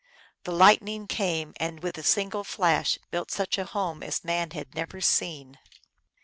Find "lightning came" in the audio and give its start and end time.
0.51-1.53